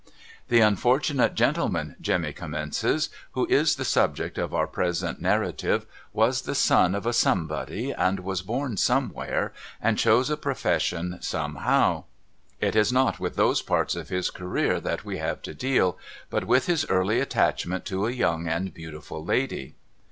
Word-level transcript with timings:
'The 0.49 0.61
unfortunate 0.61 1.35
gentleman' 1.35 1.95
Jemmy 2.01 2.33
commences,' 2.33 3.09
who 3.33 3.45
is 3.51 3.75
the 3.75 3.85
subject 3.85 4.39
of 4.39 4.51
our 4.51 4.65
present 4.65 5.21
narrative 5.21 5.85
was 6.11 6.41
the 6.41 6.55
son 6.55 6.95
of 6.95 7.05
Somebody, 7.15 7.91
and 7.91 8.21
was 8.21 8.41
born 8.41 8.77
Somewhere, 8.77 9.53
and 9.79 9.99
chose 9.99 10.31
a 10.31 10.37
profession 10.37 11.19
Somehow. 11.21 12.05
It 12.59 12.75
is 12.75 12.91
not 12.91 13.19
with 13.19 13.35
those 13.35 13.61
parts 13.61 13.95
of 13.95 14.09
his 14.09 14.31
career 14.31 14.79
that 14.81 15.05
we 15.05 15.19
have 15.19 15.43
to 15.43 15.53
deal; 15.53 15.99
but 16.31 16.45
with 16.45 16.65
his 16.65 16.83
early 16.89 17.19
attachment 17.19 17.85
to 17.85 18.07
a 18.07 18.11
young 18.11 18.47
and 18.47 18.73
beautiful 18.73 19.23
lady.' 19.23 19.75